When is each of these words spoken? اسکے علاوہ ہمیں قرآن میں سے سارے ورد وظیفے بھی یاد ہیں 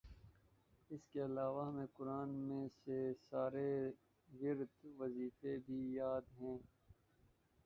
اسکے 0.89 1.19
علاوہ 1.25 1.65
ہمیں 1.67 1.85
قرآن 1.97 2.29
میں 2.47 2.67
سے 2.79 2.97
سارے 3.29 3.69
ورد 4.29 4.69
وظیفے 4.99 5.57
بھی 5.65 5.79
یاد 5.95 6.25
ہیں 6.39 6.57